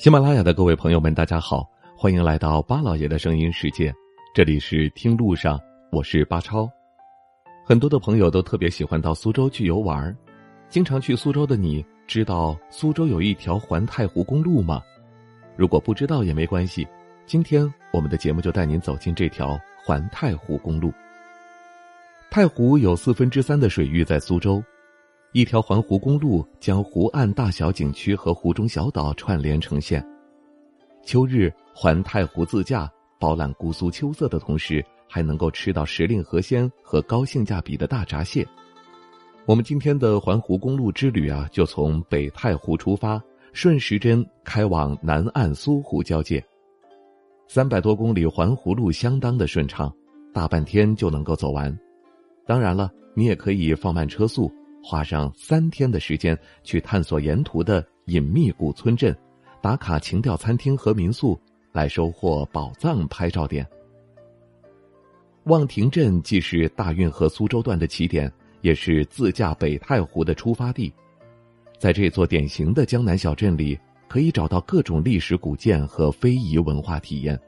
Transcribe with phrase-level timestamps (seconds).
[0.00, 3.92] 喜马拉雅的各位朋友们，大家好，欢迎来到巴老爷的声音世界。
[4.34, 5.60] 这里是听路上，
[5.92, 6.66] 我是巴超。
[7.66, 10.16] 很多的朋友都特别喜欢到苏州去游玩，
[10.70, 14.80] 经常去苏州的你，知道苏州有一条环太湖公路吗？
[15.54, 16.88] 如果不知道也没关系，
[17.26, 20.90] 今天我们的节目就带您走进这条环太湖公路。
[22.30, 24.64] 太湖有四分之三的水域在苏州。
[25.32, 30.04] 一条环湖公路将湖岸大小景区和湖中小岛串联成线。
[31.04, 38.44] 秋日环太湖自驾，饱览姑苏秋色的同时，还能够吃到时令河鲜和高性价比的大闸蟹。
[39.46, 46.44] 我们今天的环湖公路之旅啊，就从北太湖出发，顺时针开往南岸苏湖交界。
[47.46, 49.92] 三百多公里环湖路相当的顺畅，
[50.34, 51.76] 大半天就能够走完。
[52.44, 54.52] 当然了，你也可以放慢车速。
[54.82, 59.16] 花上三天的时间去探索沿途的隐秘古村镇，
[59.60, 61.38] 打卡情调餐厅和民宿，
[61.72, 63.66] 来收获宝藏拍照点。
[65.44, 68.30] 望亭镇既是大运河苏州段的起点，
[68.62, 70.92] 也是自驾北太湖的出发地。
[71.78, 73.78] 在这座典型的江南小镇里，
[74.08, 77.38] 可以找到各种历史古建和非遗文化体验。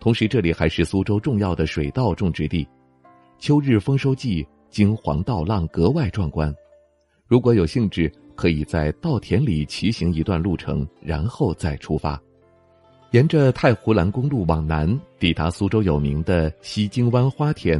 [0.00, 2.66] 同时，这里还是苏州重要的水稻种植地，
[3.38, 4.46] 秋日丰收季。
[4.72, 6.52] 金黄稻浪格外壮观，
[7.28, 12.18] 如果有兴致，可以在稻田里骑行一段路程，然后再出发，
[13.10, 17.78] 沿着太湖蓝公路往南，抵达苏州有名的西京湾花田。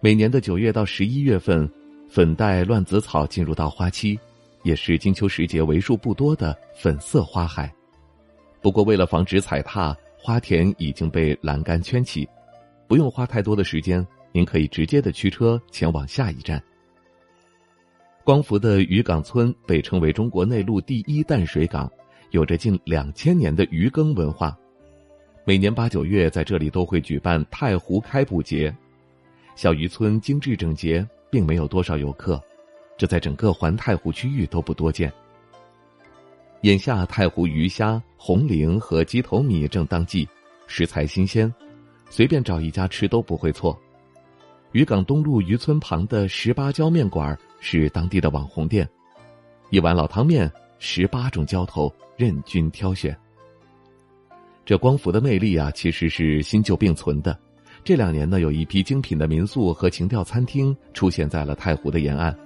[0.00, 1.70] 每年的九月到十一月份，
[2.08, 4.18] 粉黛乱子草进入到花期，
[4.62, 7.70] 也是金秋时节为数不多的粉色花海。
[8.62, 12.26] 不过，为了防止踩踏，花田已经被栏杆圈起，
[12.88, 14.04] 不用花太多的时间。
[14.36, 16.62] 您可以直接的驱车前往下一站。
[18.22, 21.90] 光福的渔港村被称为中国内陆第一淡水港，
[22.32, 24.54] 有着近两千年的渔耕文化。
[25.46, 28.76] 每年八九月在这里都会举办太湖开捕节，
[29.54, 32.38] 小渔村精致整洁，并没有多少游客，
[32.98, 35.10] 这在整个环太湖区域都不多见。
[36.60, 40.28] 眼下太湖鱼虾、红鲢和鸡头米正当季，
[40.66, 41.50] 食材新鲜，
[42.10, 43.74] 随便找一家吃都不会错。
[44.72, 48.86] 渔港东路渔村旁的十八椒面馆是当地的网红店，
[49.70, 53.16] 一碗老汤面，十八种浇头任君挑选。
[54.64, 57.38] 这光伏的魅力啊，其实是新旧并存的。
[57.84, 62.36] 这两年呢，有一批精品的民宿和情调餐厅出现在了太湖的沿岸，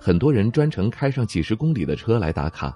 [0.00, 2.74] 很多人专程开上几十公里的车来打卡，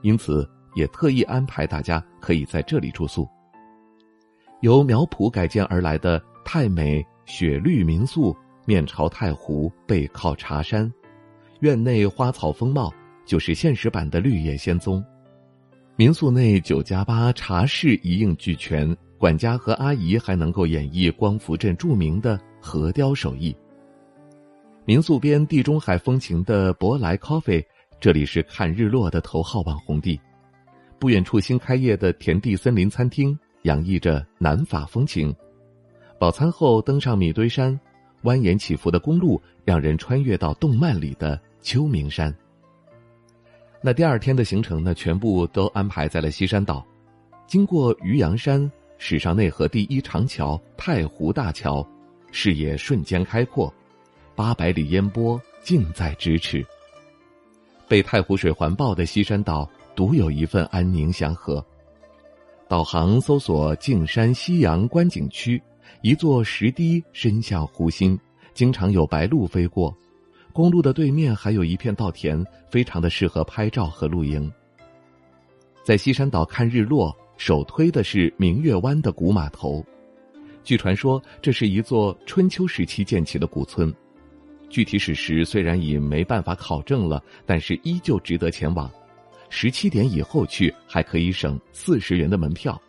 [0.00, 3.28] 因此也特意安排大家可以在这里住宿。
[4.62, 7.06] 由苗圃改建而来的太美。
[7.30, 8.36] 雪绿民宿
[8.66, 10.92] 面朝太湖，背靠茶山，
[11.60, 12.92] 院内花草丰茂，
[13.24, 15.02] 就是现实版的绿野仙踪。
[15.94, 23.56] 民宿内九加八茶室一应俱全，管家和阿姨还能够演绎光福镇著名的河雕手艺。
[24.84, 27.64] 民宿边地中海风情的博莱 Coffee，
[28.00, 30.20] 这里是看日落的头号网红地。
[30.98, 35.32] 不远处新开业的田地森林餐厅，洋溢着南法风情。
[36.20, 37.80] 饱餐后登上米堆山，
[38.24, 42.30] 蜿蜒起伏的公路让人穿越到动漫里的秋名山。
[43.80, 46.86] 那第二天的行程呢，全部都安排在了西山岛，
[47.46, 51.82] 经过渔阳山，史上内河第一长桥太湖大桥，
[52.30, 53.72] 视野瞬间开阔，
[54.36, 56.62] 八百里烟波近在咫尺。
[57.88, 59.66] 被太湖水环抱的西山岛，
[59.96, 61.64] 独有一份安宁祥和。
[62.68, 65.60] 导航搜索径山西洋观景区。
[66.02, 68.18] 一座石堤伸向湖心，
[68.54, 69.96] 经常有白鹭飞过。
[70.52, 74.50] 公路的对面还有一片稻田，非常的适合拍照和露营。
[75.84, 79.84] 在西山岛看日落，首推的是明月湾的古码头。
[80.62, 83.94] 据传说，这是一座春秋时期建起的古村。
[84.68, 88.90] 具体史实虽然已没办法考证了，但是依旧值得前往。
[89.48, 92.80] 十七点以后去，还可以省四十元的门票。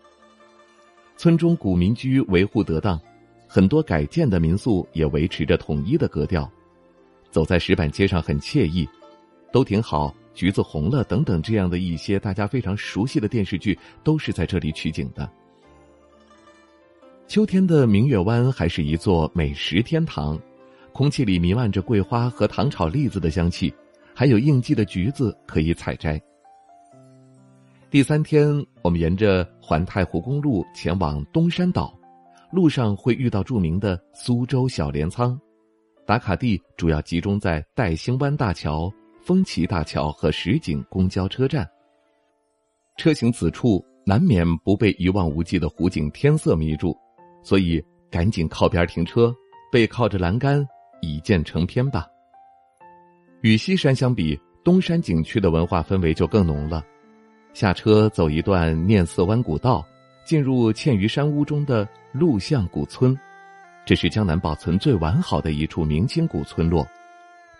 [1.22, 3.00] 村中古民居维护得当，
[3.48, 6.52] 很多改建的民宿也维持着统一的格调。
[7.30, 8.90] 走在石板街上很惬意，
[9.52, 10.12] 都挺好。
[10.34, 15.32] 橘子红了等等，这样的一些大家非常熟悉的电视剧都是在这里取景的。
[17.28, 20.42] 秋天的明月湾还是一座美食天堂，
[20.92, 23.72] 空气里弥漫着桂花和糖炒栗子的香气，
[24.16, 26.20] 还有应季的橘子可以采摘。
[27.92, 28.48] 第三天，
[28.84, 31.94] 我们沿着环太湖公路前往东山岛，
[32.50, 35.38] 路上会遇到著名的苏州小镰仓，
[36.08, 38.90] 打卡地主要集中在戴兴湾大桥、
[39.22, 41.70] 风旗大桥和石井公交车站。
[42.96, 46.98] 车行此处难免不被一望无际的湖景天色迷住，
[47.44, 49.36] 所以赶紧靠边停车，
[49.70, 50.66] 背靠着栏杆，
[51.02, 52.08] 一键成片吧。
[53.42, 56.82] 与西山相比，东山景区的文化氛围就更浓了。
[57.54, 59.86] 下车走一段念寺湾古道，
[60.24, 63.18] 进入嵌于山屋中的鹿巷古村，
[63.86, 66.88] 这是江南保存最完好的一处明清古村落，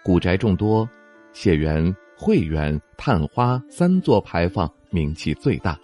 [0.04, 0.88] 古宅众多，
[1.34, 5.78] 谢园、会园、探花三座牌坊名气最大。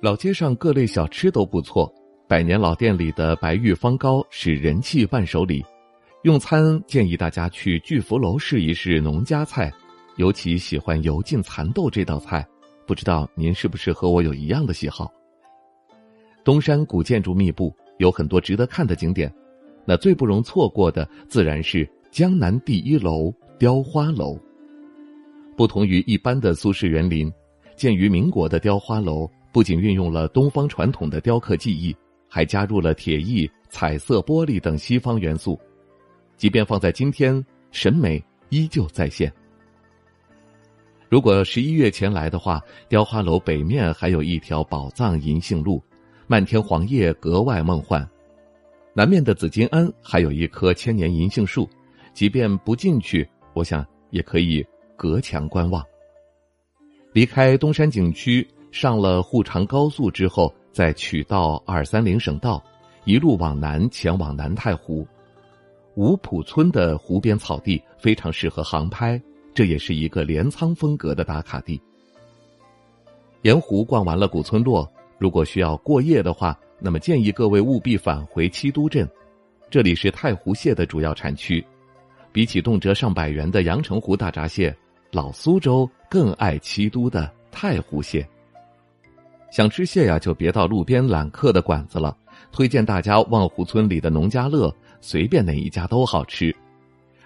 [0.00, 1.92] 老街上各类小吃都不错，
[2.26, 5.64] 百年老店里的白玉方糕是人气伴手礼。
[6.22, 9.72] 用餐建议大家去聚福楼试一试农家菜，
[10.16, 12.46] 尤其喜欢油浸蚕豆这道菜。
[12.86, 15.12] 不知道您是不是和我有一样的喜好？
[16.44, 19.32] 东山古建筑密布，有很多值得看的景点。
[19.84, 24.38] 那最不容错过的自然是江南第一楼雕花楼。
[25.56, 27.32] 不同于一般的苏式园林，
[27.76, 31.94] 建于民国的雕花楼不仅运用了东方传统的雕刻技艺，
[32.28, 35.58] 还加入了铁艺、彩色玻璃等西方元素。
[36.36, 39.32] 即便放在今天，审美依旧在线。
[41.12, 45.78] 如果十一月前来的话，雕花楼北面还有一条宝藏银杏路，
[46.26, 48.02] 漫天黄叶格外梦幻；
[48.94, 51.68] 南面的紫金庵还有一棵千年银杏树，
[52.14, 54.66] 即便不进去，我想也可以
[54.96, 55.84] 隔墙观望。
[57.12, 62.64] 离开东山景区，上了沪长高速之后，再取道二三零省道，
[63.04, 65.06] 一路往南前往南太湖。
[65.94, 69.22] 五浦村的湖边草地非常适合航拍。
[69.54, 71.80] 这也是一个镰仓风格的打卡地。
[73.42, 79.08] 沿湖逛完了古村落，如果需要过夜的话，那么建议各位务必返回七都镇，
[79.70, 81.64] 这里是太湖蟹的主要产区。
[82.32, 84.74] 比起动辄上百元的阳澄湖大闸蟹，
[85.10, 88.26] 老苏州更爱七都的太湖蟹。
[89.50, 92.16] 想吃蟹呀，就别到路边揽客的馆子了，
[92.50, 96.56] 推荐大家望湖村里的农家乐，随便哪一家都好吃。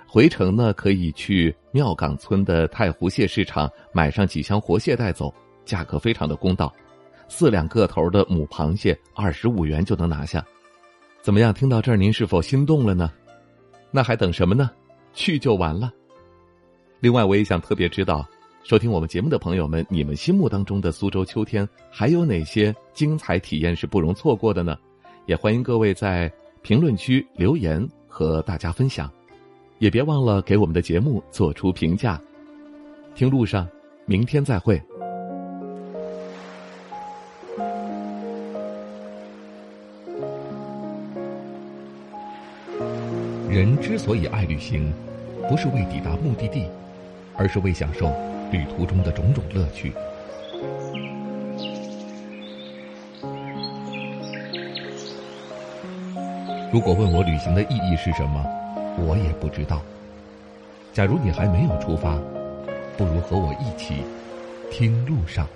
[0.08, 5.32] 回程呢，可以去庙岗村的太湖蟹市场买上几箱活蟹带走，
[5.64, 6.72] 价格非常的公道，
[7.28, 10.44] 四两个头的母螃蟹二十五元就能拿下。
[11.22, 11.52] 怎么样？
[11.52, 13.12] 听到这儿您是否心动了呢？
[13.90, 14.70] 那还等什么呢？
[15.12, 15.92] 去就完了。
[17.00, 18.26] 另外，我也想特别知道，
[18.62, 24.78] 收听我们节目的朋友们，你们心目当中的苏州秋天还有哪些精彩体验是不容错过的呢？
[25.26, 26.32] 也欢迎各位在
[26.62, 29.10] 评论区留言和大家分享。
[29.78, 32.20] 也别忘了给我们的节目做出评价。
[33.14, 33.68] 听路上，
[34.06, 34.80] 明天再会。
[43.50, 44.92] 人之所以爱旅行，
[45.48, 46.66] 不是为抵达目的地，
[47.36, 48.06] 而是为享受
[48.50, 49.92] 旅途中的种种乐趣。
[56.72, 58.44] 如果问我旅行的意义是什么？
[58.98, 59.82] 我也不知道。
[60.92, 62.16] 假如你还没有出发，
[62.96, 64.02] 不如和我一起
[64.70, 65.46] 听路上。